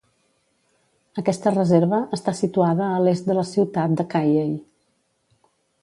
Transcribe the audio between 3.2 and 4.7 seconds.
de la ciutat de Cayey.